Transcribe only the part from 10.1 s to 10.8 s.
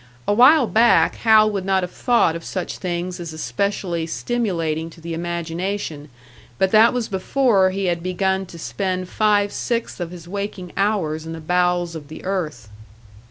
waking